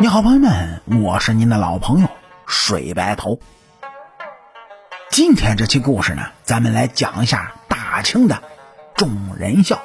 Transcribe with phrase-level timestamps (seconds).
[0.00, 2.08] 你好，朋友们，我是您的老朋友
[2.46, 3.38] 水白头。
[5.08, 8.42] 今天这期故事呢，咱们来讲一下大清的
[8.96, 9.80] 众人笑。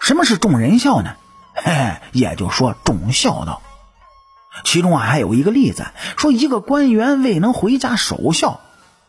[0.00, 1.16] 什么是众人笑呢？
[1.54, 3.60] 嘿嘿，也就说重孝道。
[4.64, 5.84] 其中啊，还有一个例子，
[6.16, 8.60] 说一个官员未能回家守孝，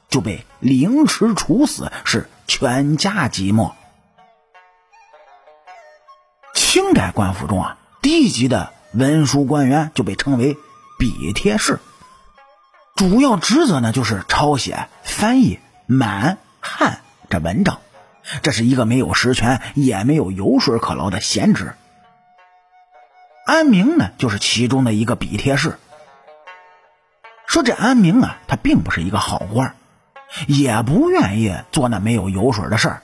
[0.10, 3.72] 就被凌迟处死，是全家寂寞。
[6.54, 10.58] 清代官府中啊，低级的文书官员就被称为
[11.00, 11.80] 笔帖式，
[12.98, 17.80] 主要职责呢就是抄写、翻译满汉这文章，
[18.42, 21.76] 这是一个没有实权也没有油水可捞的闲职。
[23.46, 25.80] 安明呢，就是其中的一个笔帖式。
[27.48, 29.76] 说这安明啊，他并不是一个好官，
[30.48, 33.02] 也不愿意做那没有油水的事儿。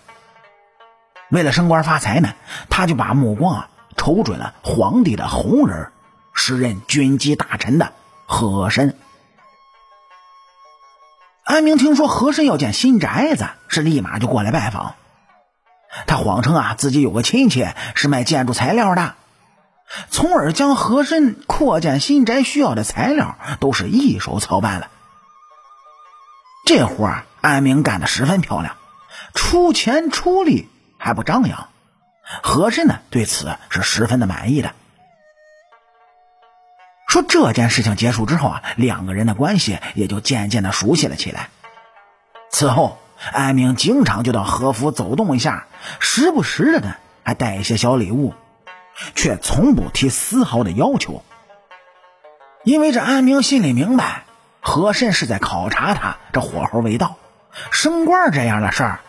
[1.29, 2.33] 为了升官发财呢，
[2.69, 5.91] 他就把目光啊瞅准了皇帝的红人，
[6.33, 7.93] 时任军机大臣的
[8.25, 8.97] 和珅。
[11.43, 14.95] 安明听说和珅要建新宅子，是立马就过来拜访。
[16.07, 19.15] 他谎称啊自己有个亲戚是卖建筑材料的，
[20.09, 24.89] 从而将和珅扩建新宅需要的材料都是一手操办了。
[26.65, 28.75] 这活儿安明干得十分漂亮，
[29.33, 30.69] 出钱出力。
[31.01, 31.69] 还不张扬，
[32.43, 34.71] 和珅呢对此是十分的满意的。
[37.07, 41.49] 说这件事情结束之后啊，两个人的关系也就渐渐的熟悉了起来。
[42.51, 42.99] 此后，
[43.31, 45.65] 安明经常就到和府走动一下，
[45.99, 48.35] 时不时的呢还带一些小礼物，
[49.15, 51.23] 却从不提丝毫的要求。
[52.63, 54.25] 因为这安明心里明白，
[54.61, 57.17] 和珅是在考察他这火候未到，
[57.71, 58.99] 升官这样的事儿。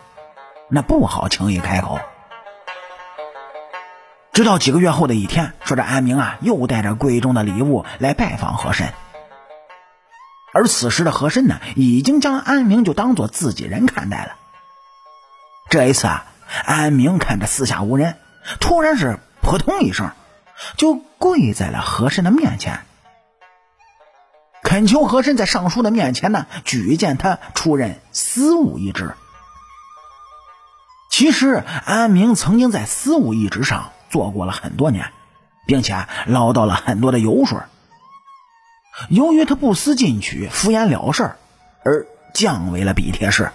[0.69, 1.99] 那不好轻易开口。
[4.33, 8.93] 直到几个月后的一天，说这安明啊又带着贵重的礼物来拜访和珅，
[10.53, 14.35] 而此时的和珅呢，已经将安明就当做自己人看待了。
[15.69, 16.25] 这一次啊，
[16.65, 18.17] 安明看着四下无人，
[18.61, 20.11] 突然是扑通一声，
[20.77, 22.81] 就跪在了和珅的面前，
[24.63, 29.13] 恳求和珅在尚书的面前呢举荐他出任司务一职。
[31.09, 35.11] 其实安明曾经在司务一职上做过了很多年，
[35.65, 37.57] 并且捞到了很多的油水。
[39.09, 41.31] 由于他不思进取、敷衍了事，
[41.83, 43.51] 而降为了笔帖式。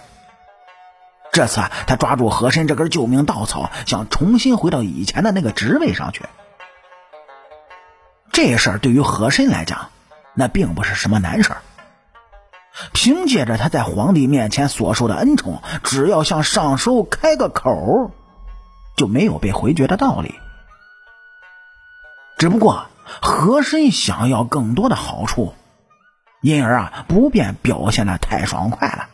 [1.31, 6.23] 这次，他抓住和珅这根救命稻草，想重新回到以前的那个职位上去。
[8.31, 9.89] 这事儿对于和珅来讲，
[10.33, 11.61] 那并不是什么难事儿。
[12.93, 18.11] 凭借着他在皇帝面前所受的恩宠，只要向上书开个口，
[18.95, 20.35] 就没有被回绝的道理。
[22.37, 22.87] 只不过
[23.21, 25.55] 和珅想要更多的好处，
[26.41, 29.09] 因而啊不便表现的太爽快了。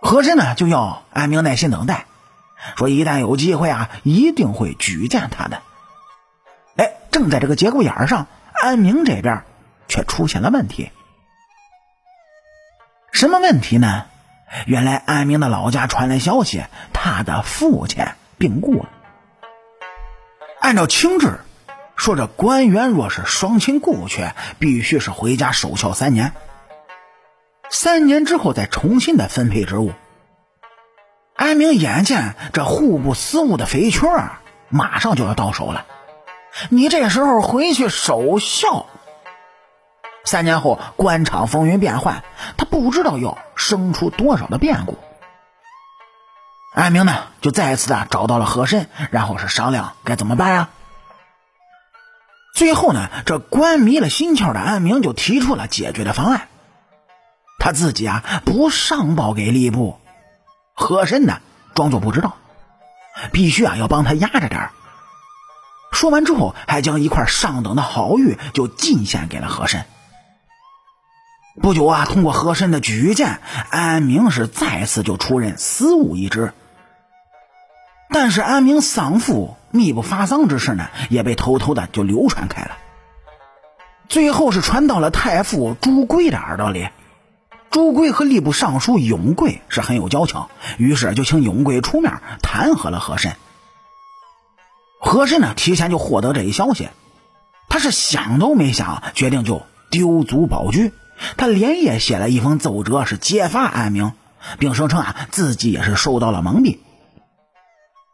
[0.00, 2.06] 和珅呢就要安明耐心等待，
[2.76, 5.62] 说一旦有机会啊，一定会举荐他的。
[6.76, 9.44] 哎，正在这个节骨眼上，安明这边
[9.88, 10.90] 却出现了问题。
[13.12, 14.04] 什么问题呢？
[14.66, 18.06] 原来安明的老家传来消息，他的父亲
[18.38, 18.88] 病故了。
[20.60, 21.40] 按照清制，
[21.96, 26.32] 说这官员若是双亲故去，必须是回家守孝三年，
[27.70, 29.92] 三年之后再重新的分配职务。
[31.34, 35.86] 安明眼见这户部司务的肥缺啊，马上就要到手了，
[36.68, 38.86] 你这时候回去守孝。
[40.24, 42.22] 三年后，官场风云变幻，
[42.56, 44.98] 他不知道要生出多少的变故。
[46.78, 50.68] 安明呢，就再一次的找到了和珅，然后是商量该怎么办呀。
[52.54, 56.46] 最后呢，这官迷了心窍的安明就提出了解决的方案。
[57.58, 59.98] 他自己啊，不上报给吏部，
[60.72, 61.40] 和珅呢，
[61.74, 62.36] 装作不知道，
[63.32, 64.70] 必须啊要帮他压着点
[65.90, 69.84] 说完之后，还将一块上等的好玉就进献给了和珅。
[71.60, 76.52] 不久啊，通过和珅的举荐，安明是再次就出任司务一职。
[78.10, 82.78] 但是安明丧父秘不发丧之事呢，也被偷偷的就流传开了。
[84.08, 86.88] 最后是传到了太傅朱贵的耳朵里。
[87.70, 90.46] 朱贵和吏部尚书永贵是很有交情，
[90.78, 93.36] 于是就请永贵出面弹劾了和珅。
[94.98, 96.88] 和珅呢，提前就获得这一消息，
[97.68, 100.90] 他是想都没想，决定就丢卒保车。
[101.36, 104.12] 他连夜写了一封奏折，是揭发安明，
[104.58, 106.78] 并声称啊自己也是受到了蒙蔽。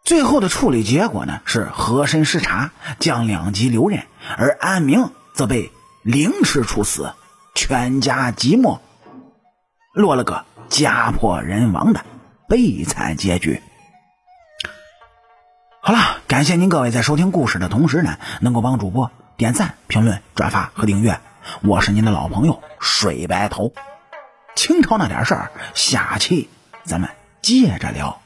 [0.04, 4.04] 最后的处理结果呢是和珅视察，将两级留任，
[4.36, 5.72] 而安明则被
[6.02, 7.14] 凌迟处死，
[7.54, 8.80] 全家寂寞，
[9.94, 12.04] 落了个家破人亡的
[12.46, 13.62] 悲惨结局。
[15.80, 21.18] 好了，感谢您各位在收听故事的同时呢，能够帮主播点赞、评论、转发和订阅。
[21.62, 23.72] 我是您的老朋友水白头。
[24.54, 26.50] 清朝那点事儿，下期
[26.84, 27.08] 咱们
[27.40, 28.20] 接着聊。